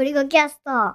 [0.00, 0.94] ゴリゴキャスト。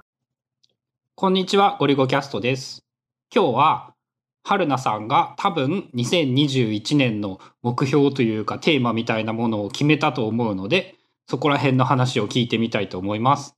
[1.14, 2.84] こんにちは、ゴリゴキャストです。
[3.32, 3.94] 今日は、
[4.42, 10.96] 春菜さんが多分2021年の目標というかテーマみたいなものを決めたと思うので、
[11.28, 13.54] そこら辺の話を聞いてみたいと思います。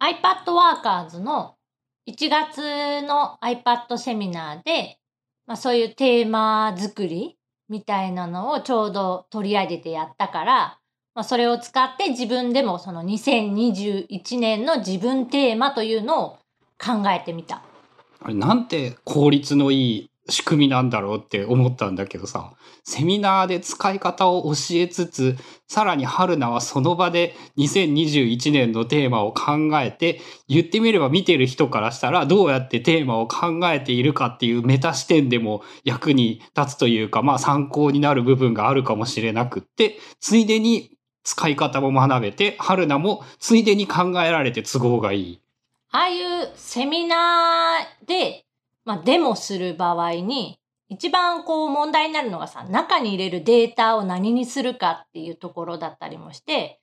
[0.00, 1.56] iPad Workers の
[2.08, 5.00] 1月の iPad セミナーで、
[5.48, 7.36] まあ、そういうテーマ作り
[7.68, 10.78] みたいなのをちょうど取り上げてやったから、
[11.14, 16.38] まあ、それを使って自分でもその2021年の自分テーマというのを
[16.78, 17.62] 考えてみた。
[18.20, 22.52] あれなんて効率のいい仕組みなんだろうって思ったんだけどさ、
[22.84, 25.36] セミナーで使い方を教えつつ、
[25.66, 40.92] さらに春菜はその場で2021年のテーマを考えて、言ってみれば見てる人からしたらどうやってテーマを考えているかっていうメタ視点でも役に立つというか、まあ参考になる部分があるかもしれなくって、ついでに
[41.24, 45.40] 使い方も学べて、春菜もついでに考えられて都合がいい。
[45.90, 48.44] ああいうセミナーで、
[48.84, 56.80] まあ、デモする場合に、一番こう問題になるのがさ、中に入れるデータを何にするかっていうところだったりもして、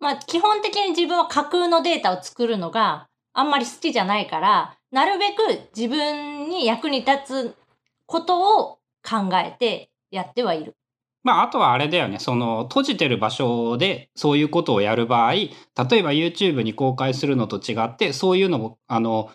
[0.00, 7.54] まあ基本的に自分は架空のデータを作るのがあんまり好きじゃないから、なるべく自分に役に立つ
[8.06, 10.74] ことを考えてやってはいる。
[11.24, 12.18] まあ、あとはあれだよね。
[12.18, 19.30] その、閉じてる場所でそういうことをやる場合、例えば YouTube に公開するのと違って、そういうのも、あの、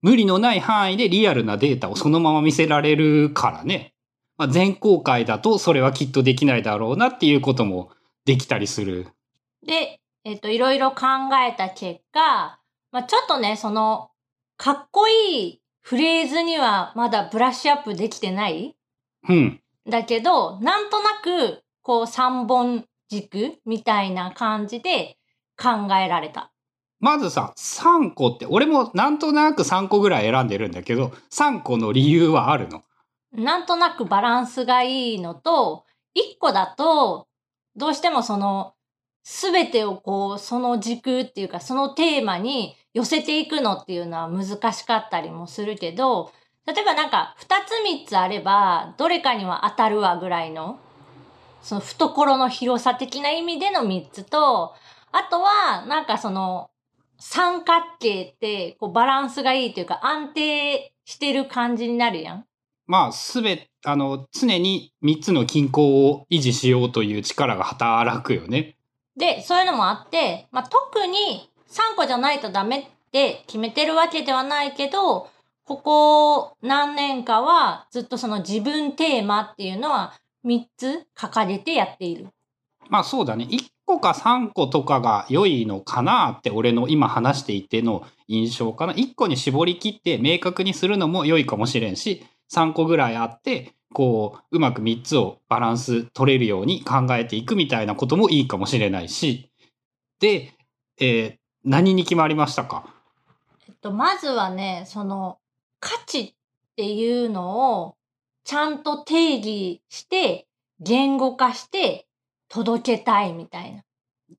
[0.00, 3.94] 無理のない範囲でリアルなデータをそのまま見せられるからね。
[4.36, 7.90] まあ、全公開だとそれはきっとできないだろうなっていうことも
[8.24, 9.08] できたりする。
[9.66, 11.06] で、えっと、いろいろ考
[11.44, 12.60] えた結果、
[12.92, 14.10] まあ、ちょっとね、その、
[14.56, 18.76] かっこいいフレーズにはまだブラッシュアップできてない？
[19.28, 19.60] うん。
[19.88, 25.16] だけど、なんとなく、こう三本軸みたいな感じで
[25.56, 26.52] 考えられた。
[27.00, 32.82] まずさ、3個って、俺もなんとなく3個ぐらい選んでるんだけど、3個の理由はあるの？
[33.32, 35.84] なんとなくバランスがいいのと、
[36.14, 37.28] 一個だと、
[37.76, 38.74] どうしてもその、
[39.22, 46.32] すべてをこう、その軸っていうか、そのテーマに寄せていくのっていうのは難しかったりもするけど、
[46.68, 50.78] 例えばなんか、二つ三つあれば、どれかには当たるわぐらいの、
[51.62, 54.74] その懐の広さ的な意味での三つと、
[55.10, 56.68] あとは、なんかその、
[57.18, 62.44] 三角形って、こう、バランスがいいというか、安定してる感じになるやん。
[62.86, 68.76] まあ、すべ、あの、常に3つの均衡を維持しようという力が働くよね。
[69.16, 75.30] で、そういうのもあって、まあ、特に3個じゃないとダメって決めてるわけではないけど、
[75.68, 80.14] ここ何年かはずっとその自分テーマっていうのは
[80.46, 82.28] 3つ掲げてやっている。
[82.88, 83.46] まあそうだね。
[83.50, 88.94] 1個か3個とかが良いのかなって俺の今話していての印象かな。
[88.94, 99.50] 1個に絞り切って明確にするのも良いかもしれんし、3個ぐらいあって、こう、うまく3つをバランス取れるように考えていくみたいなこともいいかもしれないし。
[100.18, 100.54] で、
[100.98, 102.86] えー何に決まりましたか？
[103.68, 105.37] えっと、まずはね、その価
[106.08, 106.34] 値っ
[106.76, 107.96] ていうのを
[108.44, 110.46] ちゃんと定義して、
[110.80, 112.06] 言語化して
[112.48, 113.82] 届けたいみたいな。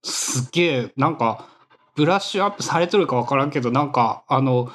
[0.03, 1.47] すっげえ、なんか、
[1.95, 4.71] ブラッシュアップされとるかわからんけど、なんか、あの、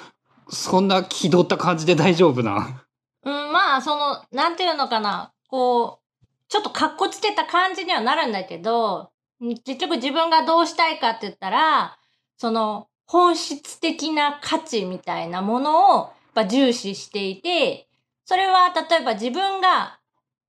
[0.49, 2.85] そんな気取った感じで大丈夫な。
[3.25, 9.11] うん、まあ、その、なんていうのかな、こう、ちょっと格好つけた感じにはなるんだけど、
[9.43, 11.99] ん結局自分がどうしたいかって言ったら、
[12.37, 17.89] その、本質的な価値みたいなものを、ぱ重視していて、
[18.25, 20.01] それは例えば自分が、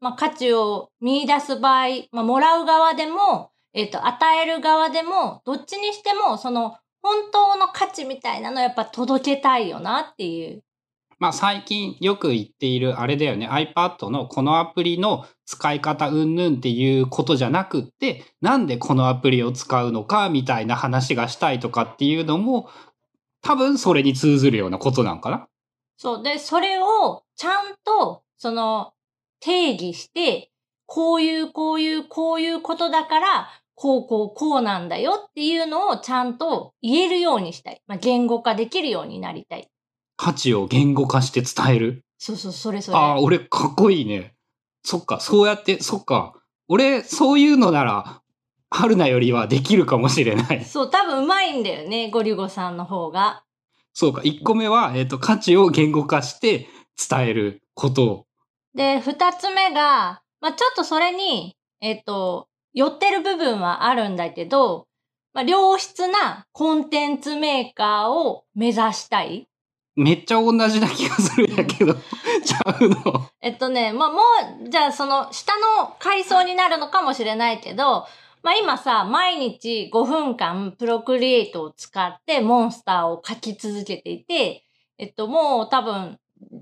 [0.01, 10.63] まあ、価値を見出す場合、まあ、もらう側でも、えっ、と、与える側でも、どっちにしても、その、本当の価値みたいなのやっぱ届けたいよなっていう。
[11.19, 13.47] まあ最近よく言っているあれだよね。
[13.47, 22.69] iPad のこのアプリの使い方うんぬんっていうことじゃなくって、なんでこのアプリを使うのかみたいな話がしたいとかっていうのも、
[23.41, 25.47] 多分それに通ずるようなことなんかな。
[25.97, 26.23] そう。
[26.23, 28.93] で、それをちゃんと、その、
[29.39, 30.51] 定義して、
[30.85, 37.81] こういう、こういう、こういうことだから、こう、こう、こうなんだよっていうのをちゃんと言えるようにしたい。
[37.87, 39.67] まあ、言語化できるようになりたい。
[40.17, 42.05] 価値を言語化して伝える。
[42.17, 42.97] そうそう、それそれ。
[42.97, 44.35] ああ、俺かっこいいね。
[44.83, 46.33] そっか、そうやって、そっか。
[46.67, 48.21] 俺、そういうのなら、
[48.69, 50.63] 春菜よりはできるかもしれない。
[50.65, 53.44] そう、多分うまいんだよね、ゴリゴさんの方が。
[53.95, 56.67] そうか、1個目は、えっ、と、価値を言語化して
[57.09, 58.27] 伝えること。
[58.75, 64.85] で、二つ目が、まあ、ちょっとそれに、えっ、と、寄ってる部分はあるんだけど、
[65.33, 69.47] まあ、良質なコンテンツメーカーを目指したい。
[69.95, 71.93] めっちゃ同じな気がするんやけど、
[72.43, 73.29] ちゃうの。
[73.39, 74.19] えっとね、まあ、も
[74.65, 78.05] う、じゃあその下の階層になるのかもしれないけど、
[78.45, 84.63] まあ今さ、毎日5分間プロクリエイトを使ってモンスターを書き続けていて、
[84.99, 86.19] えっともう多分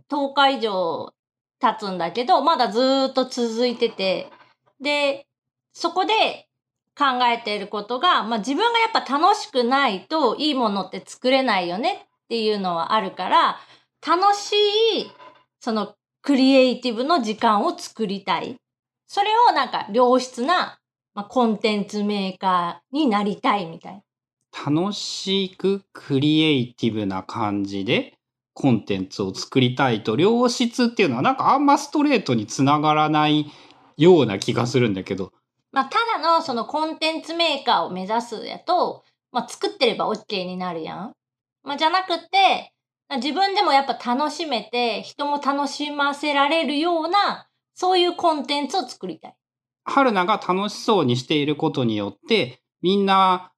[0.09, 1.13] 10日以上
[1.59, 4.31] 経つんだけど、まだずーっと続いてて、
[4.79, 5.27] で、
[5.73, 6.47] そこで
[6.97, 13.59] 考えていることが、まあ自分がやっぱ楽しくないといいものって作れないよねっていうのはあるから、
[14.07, 15.11] 楽しい、
[15.59, 18.55] そのクリエイティブの時間を作りたい。
[19.05, 20.79] それをなんか良質な、
[21.13, 24.01] まあ、コンテンツメーカーになりたいみたいな。
[24.71, 28.13] 楽しくクリエイティブな感じで
[28.53, 33.47] コンテンツを作りたいと良質っていうのはなんかあんまストレートにつながらない
[33.97, 35.33] ような気がするんだけど
[35.73, 41.13] まあ、ただのそのコンテンツメーカーを目指すやと、まあ、作ってれば OK になるやん。
[41.63, 42.71] まあ、じゃなくて、
[43.15, 49.35] 自分でもやっぱ楽しめて、人も楽しませられるような、そういうコンテンツを作りたい。
[49.83, 53.51] 春菜が楽しそうにしていることによってみんな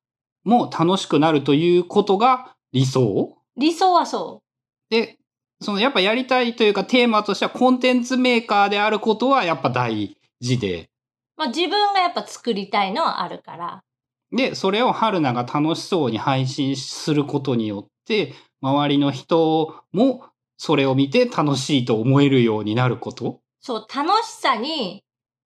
[0.44, 3.38] も楽しくなるということが理想？
[3.58, 4.42] 理想はそ
[4.90, 5.18] で
[5.62, 10.90] そのやっぱやりたいというかテーマとしてはコンテンツメーカーであることはやっぱ大事でう。
[11.38, 13.84] まあ、自分がやっぱ作りたいのはあるから。
[14.32, 20.26] で、それを春菜が楽しそうに配信することによって、周りの人も
[20.58, 23.40] それを見て楽しいと思えるようになること？
[23.62, 25.05] そう、楽しさに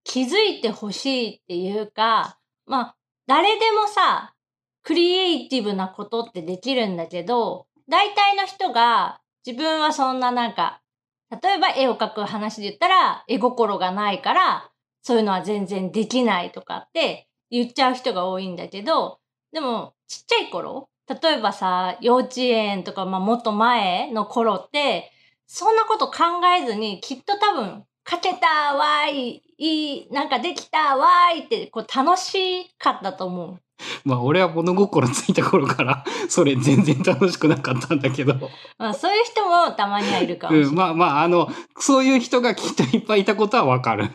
[0.10, 2.96] 気づいてほしいっていうか、まあ、
[3.28, 4.34] 誰でもさ、
[4.82, 10.82] クリエイティブなことってできるんだけど、大体の人が自分はそんななんか、
[11.30, 14.72] 例えば絵を描く話で言ったら、絵心がないから、
[15.04, 19.20] そういうのは全然できないとかって言っちゃう人が多いんだけど、
[19.54, 20.90] でも、ちっちゃい頃
[21.22, 25.12] 例えばさ、幼稚園とか、まあ、もっと前の頃って、
[25.46, 33.60] そんなこと考えずに、きっと多分、書けたわーい、いい、なんかできたわーいって、こう楽しかったと思う。
[34.04, 38.36] まあ俺は物心ついた頃から それ全然楽しくなかったんだけど。
[38.78, 40.70] まあそういう人もたまにはいるかもしれない。
[40.70, 44.10] うん、まあまああの、そういう人がきっといっぱいいたことはわかる。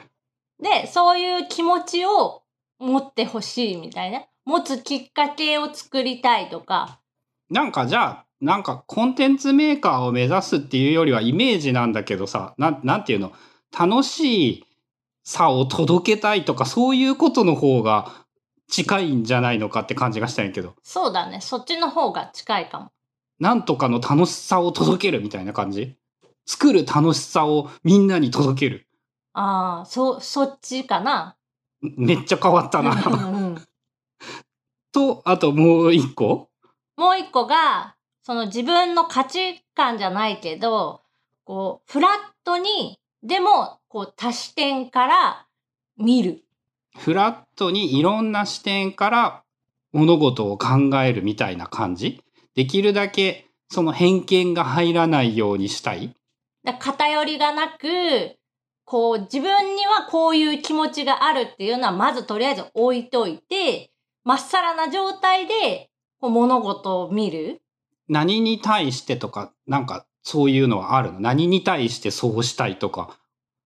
[0.60, 2.42] で、そういう気持ちを
[2.78, 4.22] 持ってほしいみたいな。
[4.44, 6.98] 持つきっかけを作りたいとか。
[7.50, 13.32] なんかじゃあ、なんかコンテンツメーカーを目指すっていうよりはイメージなんだけどさ、なんなんていうの？
[13.78, 14.66] 楽しい
[15.24, 18.12] さを届けたいとかそういうことの方が
[18.68, 21.40] 近いんじゃないのかって感じがしたんやけど、そうだね。
[21.40, 22.92] そっちの方が近いかも。
[23.40, 25.96] なんとかの楽しさを届けるみたいな感じ？
[26.46, 28.86] 作る楽しさをみんなに届ける。
[29.32, 31.36] ああ、そ、そっちかな。
[31.80, 32.94] めっちゃ変わったな。
[32.94, 33.62] んうん
[34.92, 36.48] と、あともう一個？
[36.96, 41.02] もう一個が、その自分の価値観じゃないけど、
[41.44, 42.12] こう、フラッ
[42.44, 45.46] トに、でも、こう、多視点から
[45.96, 46.44] 見る。
[46.98, 49.42] フラットにいろんな視点から
[49.92, 52.22] 物事を考えるみたいな感じ？
[52.54, 56.14] できるだけその偏見が入らないようにしたい？
[56.64, 58.36] だ偏りがなく、
[58.84, 63.90] こう、自分にはこういう気持ちがあるっていうのは、まずとりあえず置いといて、
[64.22, 65.88] まっさらな状態で、
[66.20, 67.62] こう物事を見る。
[68.06, 71.20] 何に対してとかなんかそういうのはあるの？
[71.20, 73.18] 何に対してそうしたいとか？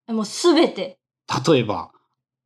[0.09, 0.99] もうすべて。
[1.47, 1.93] 例えば？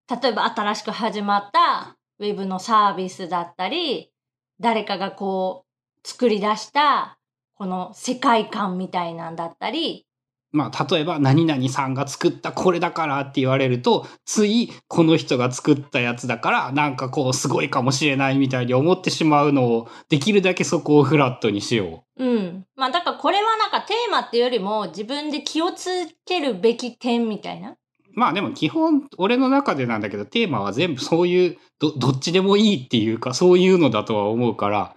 [0.08, 4.12] 例えば新しく始まったウェブのサービスだったり、
[4.60, 5.64] 誰かがこ
[6.04, 7.18] う作り出した
[7.54, 10.06] この世界観みたいなんだったり、
[10.52, 22.24] まあ例えば何々さんが作ったこれだからって言われるとついこの人が作ったやつだからなんかこうすごいかもしれないみたいに思ってしまうのをできるだけそこをフラットにしよう。
[22.24, 22.66] うん。
[22.76, 25.88] まあだからこれはなんかテーマっていうよりも自分で気をつ
[26.26, 27.76] けるべき点みたいな。
[28.14, 34.94] まあでも基本俺の中でなんだけどテーマは全部そういうどどっちでもいいっていうかそういうのだとは思うから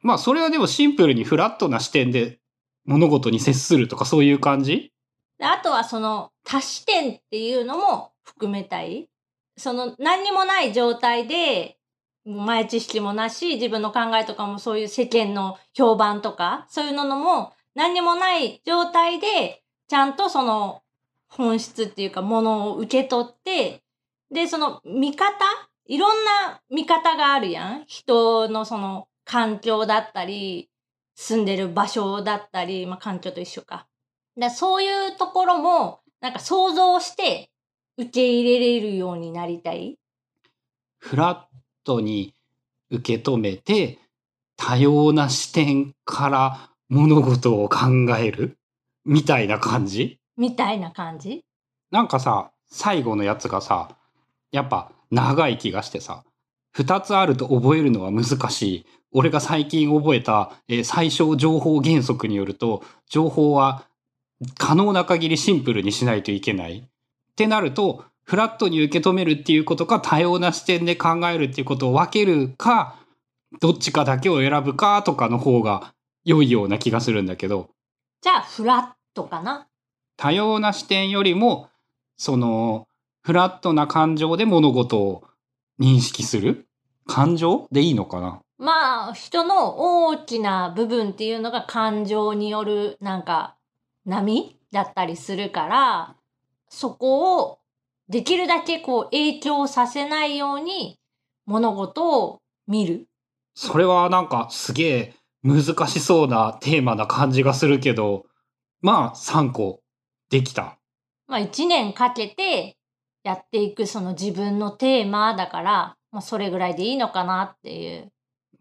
[0.00, 2.38] まあそれはでもシンプルにフラットな視点で
[2.84, 4.92] 物事に接するとかそういう感じ？
[5.40, 9.08] あとはその多視点っていうのも含めたい。
[9.56, 11.78] その何にもない状態で、
[12.24, 20.82] 前知識もなし、自分の考えとかもそういう世間の評判とか、そういうのも何にもない状態で、ちゃんとその
[21.28, 23.82] 本質っていうかものを受け取って、
[24.32, 25.34] で、その見方？
[25.86, 27.84] いろんな見方があるやん。
[27.86, 30.70] 人のその環境だったり、
[31.16, 33.86] 住んでる場所だったり、まあ環境と一緒か。
[34.36, 37.50] だそういうところも、なんか想像して
[37.98, 39.98] 受け入れれるようになりたい？
[40.98, 42.34] フラットに
[42.90, 43.98] 受け止めて、
[44.56, 47.78] 多様な視点から物事を考
[48.18, 48.58] える？
[49.04, 50.18] みたいな感じ？
[50.36, 51.44] みたいな感じ？
[51.90, 53.96] なんかさ、最後のやつがさ、
[54.50, 56.24] やっぱ長い気がしてさ、
[56.72, 58.86] 二つあると覚えるのは難しい。
[59.14, 63.84] 俺が最近覚えた、えー最小情報原則によると、情報は
[64.58, 66.78] 可能な限りシンプルにしないといけない。
[66.80, 72.96] ってなると、フラットに受け止めるっていうことか、多様な視点で考えるっていうことを分けるか、
[73.60, 75.94] どっちかだけを選ぶかとかの方が
[76.24, 77.70] 良いような気がするんだけど、
[78.20, 79.68] じゃあ、フラットかな？
[80.16, 81.68] 多様な視点よりも、
[82.16, 82.88] その、
[83.22, 85.24] フラットな感情で物事を
[85.78, 86.66] 認識する
[87.06, 88.40] 感情でいいのかな？
[88.58, 93.56] まあ、人の大きな部分っていうのが感情によるなんか
[94.04, 96.16] 波だったりするから、
[96.68, 97.58] そこを
[98.08, 100.98] できるだけこう影響させないように
[101.46, 103.06] 物事を見る。
[103.54, 108.26] それはなんかすげえ難しそうなテーマな感じがするけど、
[108.80, 109.80] まあ3個
[110.30, 110.78] できた。
[111.26, 112.76] まあ一年かけて
[113.24, 118.10] やっていくその自分のテーマだから、まあそれぐらいでいいのかなっていう。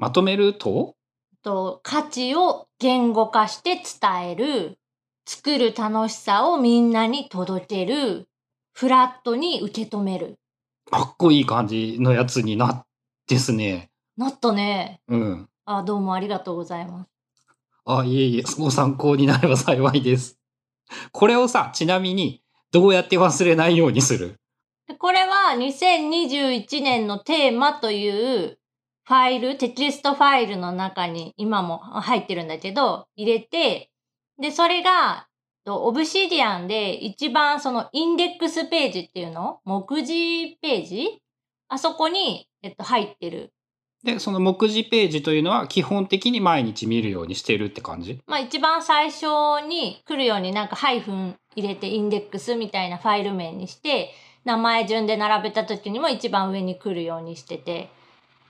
[0.04, 0.96] まとめると？
[1.44, 4.78] と価値を言語化して伝える、
[5.26, 8.28] 作る楽しさをみんなに届ける、
[8.74, 10.36] フラットに受け止める。
[10.92, 12.84] かっこいい感じのやつにな
[13.30, 13.92] ですね。
[14.18, 15.00] なったね。
[15.08, 15.50] うん。
[15.64, 17.10] あ、どうもありがとうございます。
[17.86, 20.38] あ、いえいえ、ご参考になれば幸いです。
[21.14, 22.44] これをさ、ちなみに
[22.74, 24.36] どうやって忘れないようにする？
[24.86, 28.60] でこれは2021年のテーマという
[29.06, 33.90] ファイル、テキストファイルの中に今も入ってるんだけど、入れて、
[34.40, 35.28] で、それが、
[35.66, 39.60] とオブシディアンで一番そのインデックスページっていうの？
[39.64, 41.22] 目次ページ？
[41.70, 43.54] あそこに、えっと、入ってる。
[44.04, 48.20] で、その目次ページというのは基本的に毎日見るようにしてるって感じ？
[48.28, 49.26] まあ一番最初
[49.66, 54.12] に来るようになんかハイフン入れてインデックスみたいなファイル名にして、
[54.44, 57.90] 名前順で並べた時にも一番上に来るようにしてて。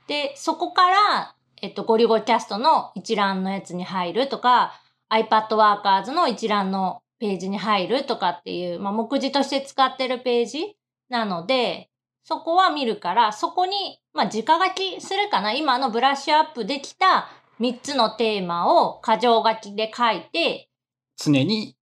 [0.06, 4.80] で、そこから、えっと、ゴリゴキャストの一覧のやつに入るとか、
[5.10, 10.76] iPad Workers の一覧のページに入るとかっていう、まあ目次として使ってるページ
[11.08, 11.90] なので、
[12.24, 17.28] そこは見るから、そこに、まあ直書きするかな今のブラッシュアップできた
[17.60, 20.68] 3つのテーマを箇条書きで書いて、
[21.16, 21.76] 常に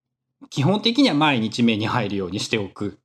[0.51, 2.99] 基本的には毎日目に入るようにしておく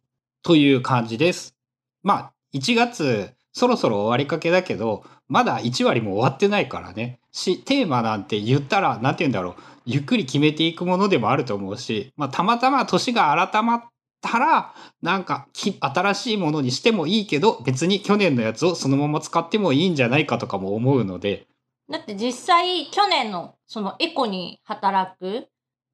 [0.43, 1.55] という感じです。
[2.03, 7.19] まあ、1月そろそろ終わりかけだけど、まだ1割も終わってないからね。
[7.31, 9.61] し、テーマなんて言ったら、なんて言うんだろう。
[9.83, 13.83] ゆっくり決めていくものでもあると思うし、まあ、たまたま年が改まっ
[14.21, 21.47] たら、なんか、新しいものにしてもいいけど、別に去年のやつをそのまま使ってもいいんじゃないかとかも思うので、
[21.89, 25.47] だって実際去年のそのエコに働くっ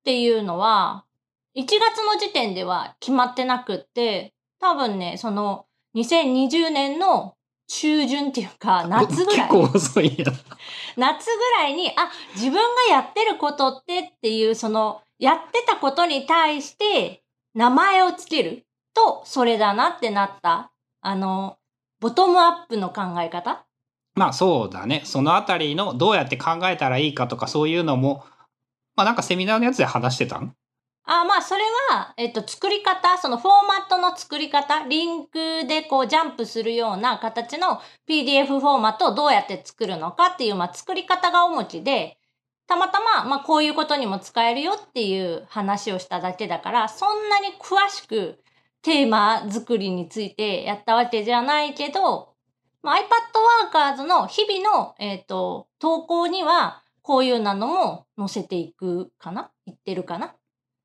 [0.03, 1.05] ていうのは、
[1.55, 5.65] 1月の時点では決まってなくって、多分ね、その
[5.95, 7.35] 2020年の
[7.79, 10.25] 中旬っていうか夏ぐらい 結、構遅いや。
[10.95, 17.23] 夏ぐらいに、あ、自分がやってることってっていう、その、やってたことに対して
[17.55, 20.71] 名前をつけると、それだなってなった。
[21.01, 21.57] あの、
[21.99, 23.65] ボトムアップの考え方？
[24.15, 25.01] まあそうだね。
[25.05, 28.23] そのあたりのどうやって考えたらいいかとかそういうのも、
[28.95, 30.55] まあなんかセミナーのやつで話してたん？
[31.05, 42.17] あ、まあ、それは、えっと、作り方、そのフォーマットの作り方、リンクでこうジャンプするような形の PDF フォーマットをどうやって作るのかっていう、まあ、作り方が主ちで、
[42.67, 48.39] たまたま、まあ、こういうことにも使えるよっていう話をしただけだから、そんなに詳しく
[48.81, 52.33] テーマ作りについてやったわけじゃないけど、
[52.81, 59.51] まあ、iPad Workers の日々の、えっ、と、投稿には、こういうなのも載せていくかな？
[59.65, 60.35] 言ってるかな？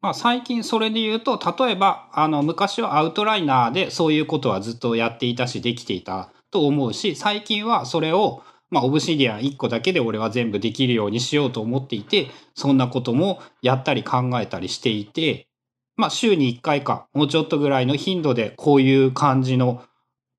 [0.01, 15.49] まあ最近それで言うと、例えば、あの、昔はアウトライナーでそういうことはずっとやっていたし、できていたと思うし、最近はそれを、まあ、オブシディアン1個だけで俺は全部できるようにしようと思っていて、そんなこともやったり考えたりしていて、
[15.97, 19.83] まあ、週に1回か、もうちょっとぐらいの頻度でこういう感じの、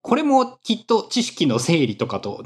[0.02, 2.46] これもきっと知識の整理とかと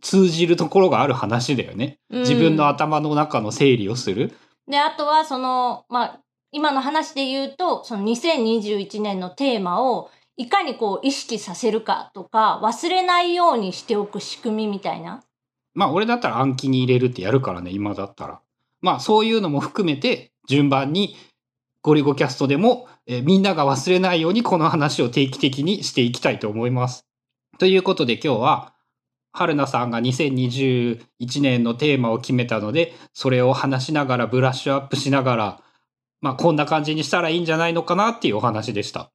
[0.00, 1.98] 通じるところがある話だよね。
[2.10, 4.32] 自分の頭の中の整理をする。
[4.66, 6.20] で、あとは、その、まあ、
[6.54, 15.24] 今の話で言うと、その2021年のテーマをいかにこう意識させるかとか、忘れないようにしておく仕組みみたいな。
[15.74, 18.40] まあ俺だったら暗記に入れるってやるからね、今だったら。
[18.80, 21.16] まあそういうのも含めて順番に
[21.82, 27.04] ゴリゴキャストでも、えみんなが忘れないようにこの話を定期的にしていきたいと思います。
[27.58, 28.74] ということで今日は
[29.32, 31.00] 春菜さんが2021
[31.40, 35.63] 年のテーマを決めたので、それを話しながらブラッシュアップしながら、
[36.24, 39.13] まあこんな感じにしたらいいんじゃないのかなっていうお話でした。